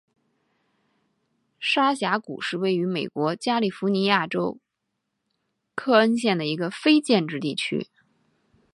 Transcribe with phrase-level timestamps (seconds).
[1.59, 4.57] 沙峡谷是位于美国加利福尼亚州
[5.75, 7.87] 克恩县的一个非建制地区。